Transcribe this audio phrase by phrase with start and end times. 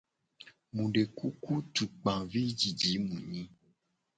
[0.75, 3.43] Mu de kuku tugbavijiji mu nyi.